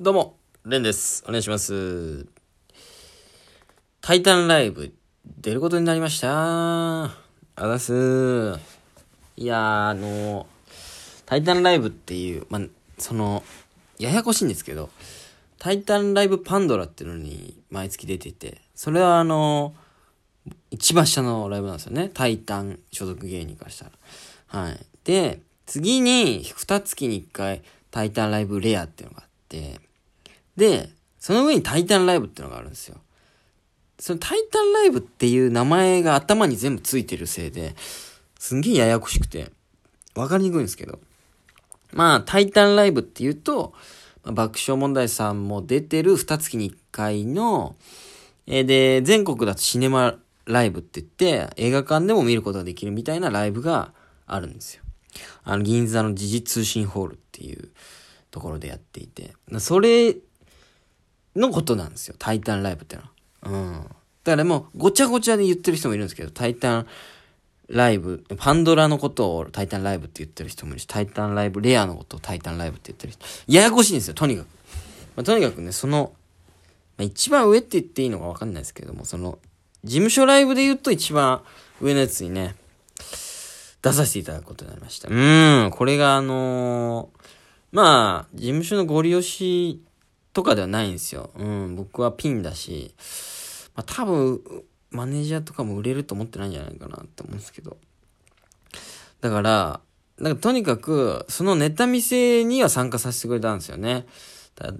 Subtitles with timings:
[0.00, 1.24] どうも、レンです。
[1.26, 2.24] お願いします。
[4.00, 4.94] タイタンライブ、
[5.24, 7.02] 出ることになりました。
[7.06, 7.10] あ
[7.56, 8.60] ざす。
[9.36, 10.46] いや、あの、
[11.26, 12.62] タイタンライブっていう、まあ、
[12.96, 13.42] その、
[13.98, 14.88] ややこしいんですけど、
[15.58, 19.74] タイタンライブパンドラっていうのに毎月出てて、それはあの、
[20.70, 22.08] 一番下のライブなんですよね。
[22.14, 23.90] タイタン所属芸人からしたら。
[24.46, 24.78] はい。
[25.02, 29.87] で、次に、二月に一回、タイタンライブレアっていうのがあって、
[30.58, 32.98] で、その上にタイタンライブってのがあるんですよ。
[33.98, 37.74] そのタイタンライブっていう名前が頭に全部ついてるせいで、
[38.38, 39.52] すんげえややこしくて、
[40.16, 40.98] わかりにくいんですけど。
[41.92, 43.72] まあ、タイタンライブっていうと、
[44.24, 47.76] ま爆笑問題さんも出てる二月に一回の、
[48.46, 51.12] えーで、全国だとシネマライブって言っ
[51.46, 53.92] て、映画館でも見ることができるみたいなライブが
[54.26, 54.82] あるんですよ。
[55.44, 57.70] あの、銀座の時事通信ホールっていう
[58.32, 60.16] ところでやっていて、それ
[61.38, 62.14] のことなんですよ。
[62.18, 63.08] タイタンライブってのは。
[63.42, 63.86] うん。
[64.24, 66.86] だからもう、ごちゃごちゃで言ってる人もいるんですけど、タイタン
[67.68, 73.24] ライブ、パンドラのことをタイタンライブって言ってる人もいるし、タイタンライブレアのことをタイタンライブって言ってる人。
[73.46, 74.46] ややこしいんですよ、とにかく。
[75.16, 76.12] まあ、とにかくね、その、
[76.96, 79.38] まあ、一番上って言っていいのかわかんないですけども、その、
[79.84, 81.42] 事務所ライブで言うと一番
[81.80, 82.56] 上のやつにね、
[83.80, 85.08] 出させていただくことになりました。
[85.08, 87.18] うん、これがあのー
[87.70, 89.82] まあ、事務所のご利用し
[90.38, 91.30] とかではないんですよ。
[91.36, 92.94] うん、僕はピンだし、
[93.74, 94.40] まあ多分、
[94.92, 97.76] マネージャーとかも売れると思ってないんじゃないかなって思うんですけど。
[99.20, 99.80] だから、
[100.18, 104.06] なんかとにかく、そのネタ見せには参加させてくれたんですよね。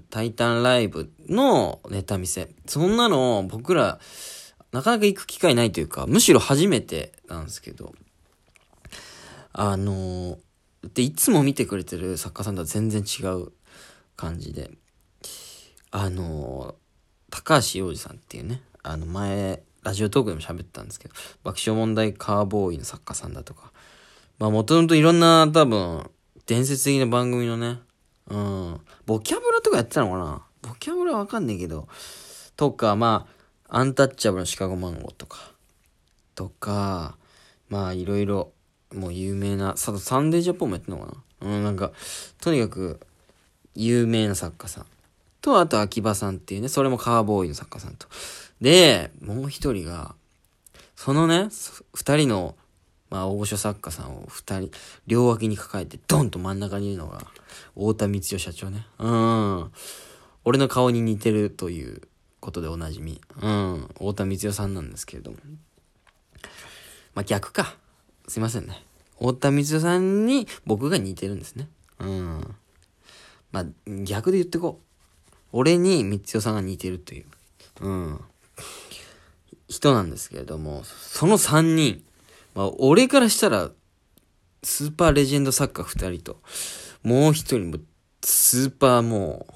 [0.09, 2.47] タイタンライブのネタ見せ。
[2.65, 3.99] そんなの僕ら、
[4.71, 7.93] なかなか行く機会ないというか、むしろ初めてなんですけど、
[9.51, 10.37] あの
[10.93, 13.51] で、いつも見てくれてる作家さんとは全然違う
[14.15, 14.71] 感じで、
[15.91, 16.75] あの
[17.31, 23.71] 高橋洋二さんっていうね、あの前、ラジオトークでも喋ったんですけど、爆笑問題カーボーイの作家さんだとか、
[24.37, 26.09] まあもともといろんな多分、
[26.45, 27.79] 伝説的な番組のね、
[28.27, 30.43] うん、ボキャブラとかやってたのかな？
[30.61, 31.87] ボキャブラわかんねえけど、
[32.55, 33.27] とか、ま
[33.67, 35.51] あ、アンタッチャブルのシカゴマンゴーとか、
[36.35, 37.17] とか、
[37.69, 38.51] まあいろいろ、
[38.93, 41.49] もう有名な、サンデージャポンもやってんのかな？
[41.49, 41.91] うん、なんか、
[42.41, 42.99] とにかく、
[43.75, 44.85] 有名な作家さん。
[45.41, 48.07] と、あと、秋葉さんっていうね、それもカーボーイの作家さんと。
[48.61, 50.15] で、もう一人が、
[50.95, 51.49] そのね、
[51.93, 52.55] 二人の、
[53.09, 54.71] まあ、大御所作家さんを二人、
[55.07, 57.25] 両脇に抱えて、ドンと真ん中にいるのが、
[57.73, 58.85] 太田光代社長ね。
[58.99, 59.71] うん。
[60.43, 62.01] 俺の顔に似てるという
[62.39, 63.21] ことでおなじみ。
[63.41, 63.87] うん。
[63.93, 65.37] 太田光代さんなんですけれども。
[67.15, 67.75] まあ、逆か。
[68.27, 68.83] すいませんね。
[69.13, 71.69] 太田光代さんに僕が似てるんですね。
[71.99, 72.55] うん。
[73.51, 73.65] まあ、
[74.03, 74.88] 逆で言ってこう。
[75.51, 77.25] 俺に光代さんが似てるという。
[77.81, 78.21] うん。
[79.67, 82.03] 人なんですけれども、その三人。
[82.55, 83.71] まあ、俺からしたら、
[84.63, 86.41] スーパーレジェンド作家二人と、
[87.03, 87.77] もう一人も、
[88.21, 89.53] スーパーもう、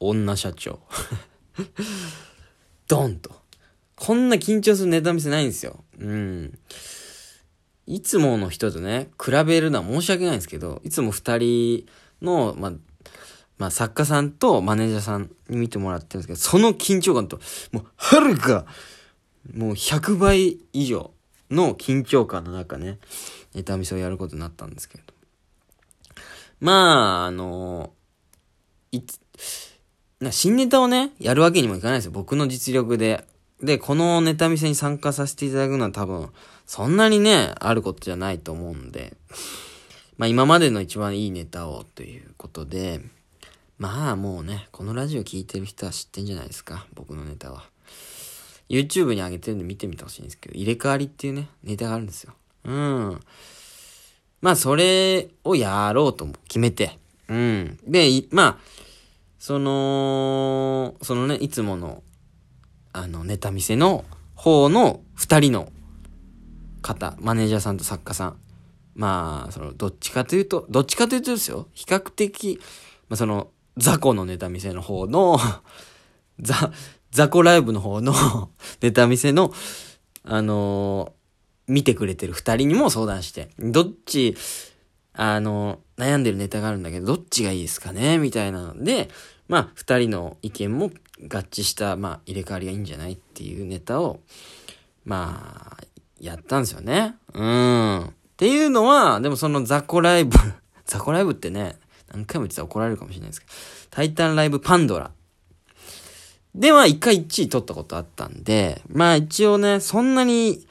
[0.00, 0.80] 女社長。
[2.88, 3.44] ドンと。
[3.96, 5.84] こんな緊張するネタ見せないんですよ。
[5.98, 6.58] うん。
[7.86, 11.86] いつもの人とね、比べるのは申し訳ないんですけど、いつも二人
[12.22, 12.72] の、まあ、
[13.58, 17.38] まあ、作家さんとマネージャーさんに見てもらってるんですけど、その緊張感と、
[17.72, 18.66] もう、はるか、
[19.52, 21.12] もう100倍以上
[21.50, 22.98] の緊張感の中ね、
[23.54, 25.04] ネタ見せをやることになったんですけど。
[26.60, 27.92] まあ、あの
[28.90, 29.20] いつ、
[30.20, 32.12] な新ネタをね、やるわけにもいかないですよ。
[32.12, 33.24] 僕の実力で。
[33.60, 36.30] で、このネタ見せに参加させていただくのは多分、
[36.66, 39.16] そんなにね、あることじゃないと思うんで、
[40.16, 43.00] まあ今までの一番いいネタをということで、
[43.78, 47.64] まあもうね、このラジオ聞いてる人は知ってんじゃないですか、僕のネタは。
[48.68, 52.34] YouTube に上げてるんで見てみてほしいんですけど、入れ替わりっていうね、ネタがあるんですよ。
[52.64, 53.20] うん。
[54.40, 56.98] まあそれをやろうと決めて、
[57.28, 57.78] うん。
[57.86, 58.58] で、まあ、
[59.38, 62.02] その、そのね、いつもの、
[62.92, 64.04] あの、ネタ見せの
[64.34, 65.72] 方の二人の
[66.82, 68.36] 方、マネージャーさんと作家さん。
[68.94, 72.60] まあ、その、どっちかというと、どっちかというとですよ、比較的、
[73.08, 75.38] まあ、その、雑魚のネタ見せの方の、
[76.40, 76.72] ザ、
[77.10, 78.50] 雑魚ライブの方の
[78.80, 79.52] ネタ見せの、
[80.24, 81.24] あのー
[81.66, 84.36] 見てくれてる二人にも相談して、どっち、
[85.14, 88.18] あのー悩んでるネタがあるんだけど、どっちがいいですかね？
[88.18, 89.08] みたいなので、
[89.48, 90.90] まあ、二人の意見も
[91.28, 94.20] 合致した、まあ、入れ替わりがいいんじゃないっていうネタを、
[95.04, 95.84] まあ、
[96.20, 97.14] やったんですよね。
[97.32, 98.02] うん。
[98.04, 100.36] っていうのは、でもその雑魚ライブ、
[100.84, 101.76] 雑魚ライブってね、
[102.14, 103.52] 何回も言ってたら怒られるかもしれないですけど、
[103.90, 105.10] タイタンライブパンドラ。
[106.54, 110.66] で、まあ一回1位取ったことあったんで、まあ一応ね、そんなに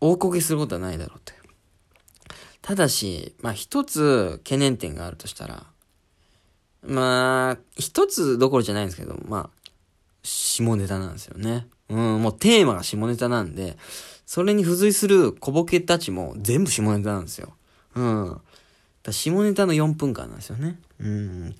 [0.00, 1.32] 大こけすることはないだろうと。
[2.62, 5.66] ただし、まあ一つ懸念点があるとしたら、
[6.82, 9.70] まあ、一つどころじゃないんですけど、まあ、
[10.22, 11.66] 下ネタなんですよね。
[11.88, 13.76] うん、もうテーマが下ネタなんで、
[14.24, 17.52] それに付随する小ボケたちも全部下ネタなんですよ。
[17.96, 18.40] うん。
[19.02, 20.78] だ下ネタの4分間なんですよね。
[21.00, 21.54] うん。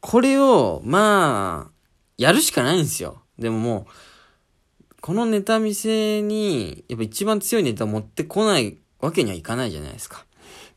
[0.00, 1.70] これを、まあ、
[2.16, 3.22] やるしかないんですよ。
[3.38, 10.24] でももう、このネタ見せに、やっぱ一番強いネタを持ってこないわけにはいかないじゃないですか。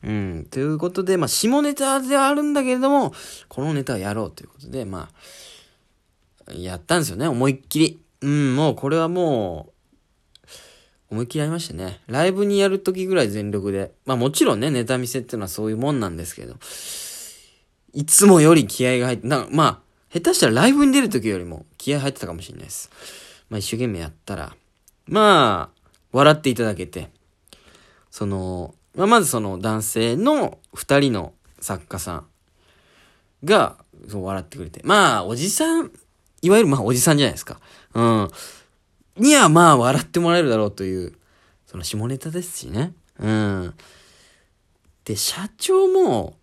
[0.03, 0.47] うん。
[0.50, 3.13] ということで、まあ、下ネタではあるんだけれども、
[3.48, 5.09] このネタをやろうということで、ま
[6.48, 8.00] あ、やったんですよね、思いっきり。
[8.21, 9.75] うん、もうこれはもう、
[11.09, 11.99] 思いっきりやりましたね。
[12.07, 13.91] ライブにやるときぐらい全力で。
[14.05, 16.55] まあもちろんね、ネタ見せっていうのはそういうもんなんですけど、
[17.93, 19.79] いつもより気合が入って、なんかまあ、
[20.13, 22.89] 下手したらライブに出るときよりも気合入ってたかもしれないです。
[23.49, 24.55] まあ一生懸命やったら、
[25.07, 27.09] まあ、笑っていただけて、
[28.09, 32.25] その、まあ、まずその男性の二人の作家さん
[33.43, 34.81] が、そう笑ってくれて。
[34.83, 35.91] まあ、おじさん、
[36.41, 37.59] いわゆるまあおじさんじゃないですか。
[37.93, 38.29] うん。
[39.17, 41.13] にはまあ笑ってもらえるだろうという、
[41.65, 42.94] その下ネタですしね。
[43.19, 43.73] うん。
[45.06, 46.38] で、社長も、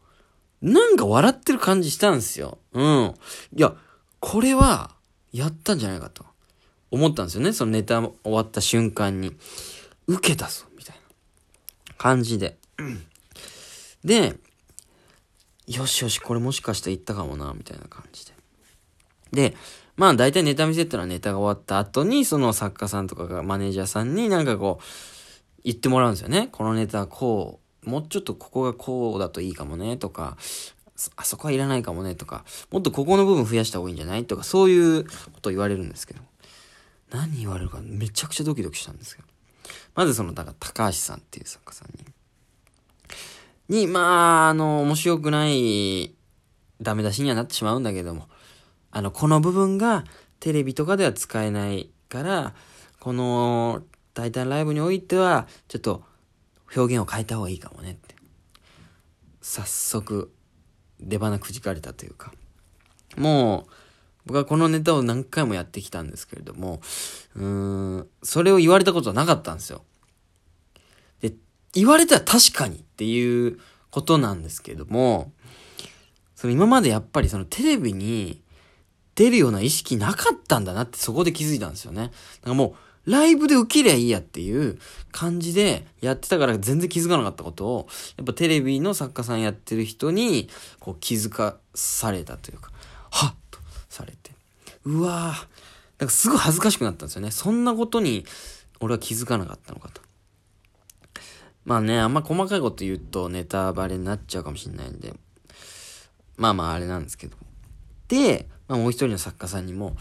[0.60, 2.58] なんか笑ってる感じしたんですよ。
[2.72, 3.14] うん。
[3.56, 3.74] いや、
[4.20, 4.94] これは、
[5.32, 6.24] やったんじゃないかと、
[6.90, 7.52] 思ったんですよね。
[7.52, 9.36] そのネタ終わった瞬間に。
[10.06, 12.58] 受けたぞ、みたいな感じで。
[14.04, 14.38] で、
[15.66, 18.32] よしよし、これもしかして言ったかもな、みたいな感じで。
[19.32, 19.54] で、
[19.96, 24.84] まあ大体ネタ見せってのはネタが終わった後に、その作家さんとかがマネージャーさんになんかこう、
[25.64, 26.48] 言ってもらうんですよね。
[26.52, 30.36] このネタこう、もうちょっとここがこうだといいかもね、とか、
[31.16, 34.24] あそこはいらないかもね、とか、もっとここの部分増やした方がいいんじゃない？
[34.24, 36.20] とか、そういうことを言われるんですけど。
[37.10, 39.28] 何言われるかめちゃくちゃドキドキしたんですけど。
[39.94, 41.90] まずその、だから高橋さんっていう作家さん
[43.68, 43.80] に。
[43.80, 46.14] に、まあ、あの、面白くない
[46.80, 48.28] ダメ出しにはなってしまうんだけども、
[48.92, 50.04] あの、この部分が
[50.38, 52.54] テレビとかでは使えないから、
[53.00, 53.82] この
[54.14, 56.04] タイタンライブにおいては、ちょっと
[56.76, 58.14] 表現を変えた方がいいかもねって。
[59.40, 60.30] 早速、
[61.00, 62.32] 出花くじかれたというか。
[63.16, 63.72] もう、
[64.26, 66.80] 僕はこのネタを何回もやってきたんですけれども、
[67.34, 69.84] うーん、それを言われたことはなかったんですよ。
[71.20, 71.32] で、
[71.72, 73.58] 言われたら確かにっていう
[73.90, 75.32] ことなんですけども、
[76.36, 78.41] その今までやっぱりそのテレビに
[79.14, 82.02] 出るような意識なかったんだなってそこで気づいたんですよね。
[82.02, 82.12] だか
[82.46, 82.76] らも
[83.06, 84.78] う、ライブで受けりゃいいやっていう
[85.10, 90.48] 感じでやってたから全然気づかなかったことを、やっぱテレビの作家さんやってる人に、
[90.78, 92.70] こう気づかされたというか、
[93.10, 94.30] はっとされて。
[94.84, 95.46] うわぁ、
[95.98, 97.30] なんかすごい恥ずかしくなったんですよね。
[97.30, 98.24] そんなことに
[98.80, 100.00] 俺は気づかなかったのかと。
[101.64, 105.14] まあね、あんま細かいこと言うとネタバレになっちゃうかもしれないんで、
[106.36, 107.36] まあまああれなんですけど。
[108.08, 109.96] で、まあ、もう一人の作家さんにも、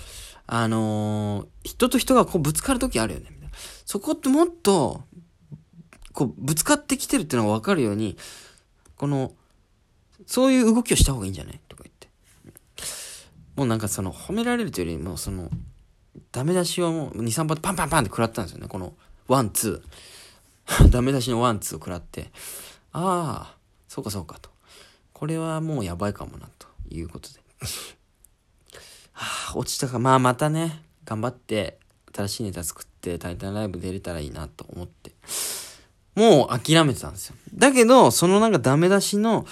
[0.47, 3.53] あのー、人と人がこうぶつかる時あるよね、みたいな。
[3.85, 5.03] そこってもっと、
[6.13, 8.17] こう、ぶつかってきてるっていうのがわかるように、
[8.97, 9.33] この、
[10.27, 11.59] そういう動きをした方がいいんじゃない？
[11.67, 12.07] とか言って。
[13.55, 15.49] もうなんかその、褒められるというよりも、その、
[16.31, 18.67] ダメ出しをもう2、3発パンパンパンって食らったんですよね。
[18.67, 18.93] この、
[19.27, 20.87] ワン、ツー。
[20.89, 22.31] ダメ出しのワン、ツーを食らって、
[22.93, 24.49] ああ、そうかそうかと。
[25.13, 27.39] これはもうやばいかもな、ということで。
[29.13, 29.99] はあ、落ちたか。
[29.99, 31.79] まあまたね、頑張って
[32.13, 35.11] 新しいネタ作ってタイタンライブ出れたらいいなと思って。
[36.15, 37.35] もう諦めてたんですよ。
[37.53, 39.45] だけど、そのなんかダメ出しの、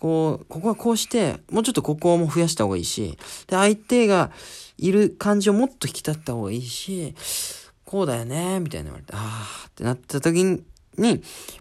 [0.00, 3.16] こう、ここはこうして、もうちょっとここも増やした方がいいし、
[3.46, 4.32] で、相手が
[4.78, 7.14] いる感じをもっと引き立った方がいいし、
[7.84, 10.64] こうだよね、みたいな言われて、あーってなった時に、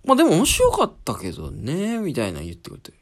[0.03, 2.93] まあでも面白かったけどね、みたいな言ってくれて。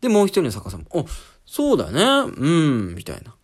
[0.00, 1.06] で、もう一人の作家さんも、お、
[1.44, 3.34] そうだね、うん、みたいな。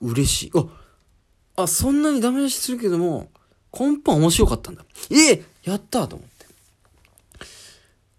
[0.00, 0.52] 嬉しい。
[0.54, 3.30] あ、あ、そんなにダメ出しするけども、
[3.72, 4.84] 根本面白かったんだ。
[5.10, 6.46] ええやったと思って。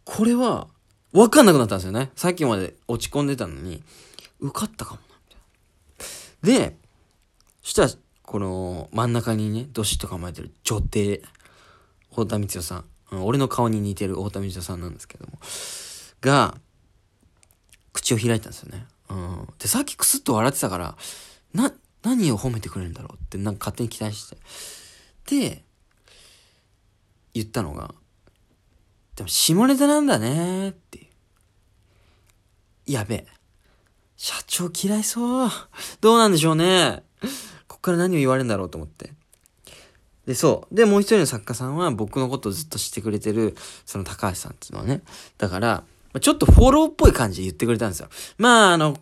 [0.05, 0.67] これは、
[1.13, 2.11] わかんなくなったんですよね。
[2.15, 3.83] さっきまで落ち込んでたのに、
[4.39, 5.15] 受かったかもな、
[6.43, 6.69] みたいな。
[6.69, 6.77] で、
[7.63, 7.89] そしたら、
[8.23, 11.21] この真ん中にね、どしっと構えてる女帝、
[12.11, 12.85] 太田光代さん。
[13.23, 15.33] 俺の顔に似てる太田光代さんなんですけども、
[16.21, 16.57] が、
[17.91, 18.85] 口を開いたんですよね。
[19.09, 19.47] うん。
[19.59, 20.95] で、さっきクスッと笑ってたから、
[21.53, 24.37] な、何を褒めてくれるんだろうってなんか勝手に期待して。
[25.29, 25.63] で、
[27.33, 27.93] 言ったのが、
[29.15, 31.11] でも下ネタなんだねって
[32.85, 33.27] やべえ。
[34.17, 35.49] 社長嫌いそう。
[36.01, 37.03] どうなんでしょうね。
[37.67, 39.13] こっから何を言われるんだろうと思って。
[40.25, 40.75] で、そう。
[40.75, 43.55] で、もう一人の作家さんは僕のことをずっと知ってくれてる、
[43.85, 45.01] その高橋さんっていうのはね。
[45.37, 45.83] だから、
[46.19, 48.09] ちょっとフォローっぽい感じで言ってくれたんですよ。
[48.37, 48.97] まあ、あの、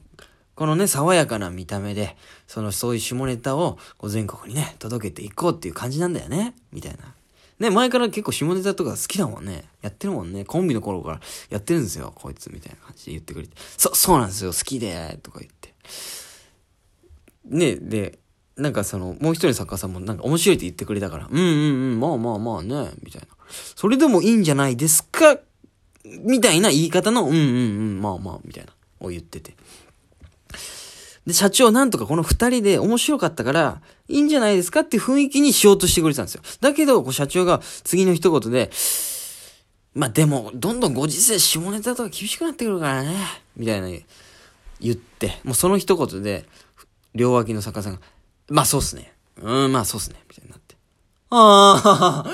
[0.60, 6.54] このね、爽やかな見た目で、その、そういう下ネタを、こう全国にね、届けていこうっていう感じなんだよね。
[6.74, 7.16] みたいな。
[7.60, 9.64] ね、前から結構下ネタとか好きだもんね。
[9.82, 10.44] やってるもんね。
[10.44, 13.56] コンビの頃からやってるんですよ、こいつ、みたいな感じで言ってくれて。
[13.78, 15.74] そ、そうなんですよ、好きで、とか言って。
[17.46, 18.20] ね、で、
[18.58, 23.28] なんかその、もう一人の作家さんもなんか面白いって言ってくれたから、うんうんうん、まあまあまあね、みたいな。
[23.50, 25.40] それでもいいんじゃないですか？
[26.04, 27.42] みたいな言い方の、うんうんう
[28.00, 29.56] ん、まあまあ、みたいな、を言ってて。
[31.30, 36.42] で、社長なんとかこの二人で面白かったから、いいんじゃないですかっていう雰囲気にしようとしてくれてたんですよ。
[36.60, 38.72] だけど、こう社長が次の一言で、
[39.94, 43.16] まあでも、どんどんご時世下ネタとか厳しくなってくるからね、
[43.56, 43.90] みたいな
[44.80, 46.46] 言って、もうその一言で、
[47.14, 48.00] 両脇の作家さんが、
[48.50, 49.14] まあそうっすね。
[49.40, 50.16] うん、まあそうっすね。
[50.28, 50.76] みたいになって。
[51.30, 52.32] ああ、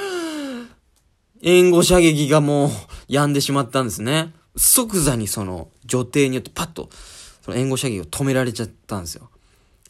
[1.41, 2.69] 援護射撃がもう
[3.09, 4.31] 止んでしまったんですね。
[4.55, 6.89] 即座にその女帝によってパッと、
[7.45, 9.29] その援護射撃を止められちゃったんですよ。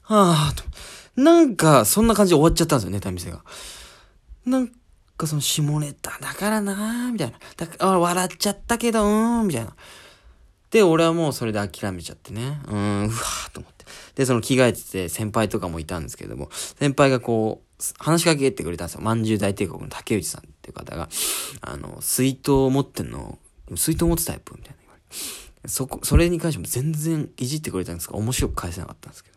[0.03, 0.63] はあ、と。
[1.15, 3.45] なんか、そんな感じで終わっちゃったんですよ、ネタ見せが。
[4.45, 4.67] なん
[5.15, 7.39] かその下ネタだからなぁみたいな。
[7.55, 9.73] だから、笑っちゃったけど、うーん、みたいな。
[10.69, 12.59] で、俺はもうそれで諦めちゃってね。
[12.67, 13.85] うーん、うわーと思って。
[14.15, 19.01] で、その着替えてて先輩とかもいたんですけども、先輩がこう、話しかけてくれたんですよ。
[19.01, 21.07] まんじゅう大帝国の竹内さんっていう方が、
[21.61, 23.39] あの、水筒を持ってんの、
[23.77, 25.44] 水筒持つタイプみたいな言われ。
[25.67, 29.35] そこ、それに関しても全然いじってくれたんですが、面白く返せなかったんですけど。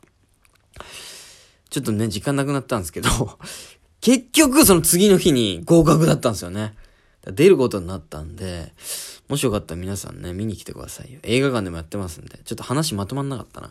[1.71, 3.09] ちょっとね、時間なくなったんですけど、
[4.01, 6.75] 結局その次の日に合格だったんですよね。
[7.27, 8.73] 出ることになったんで、
[9.29, 11.21] もしよかったら皆さんね、見に来てくださいよ。
[11.25, 13.71] 映画館でもやってますんで、ちょっと話まとまんなかったな。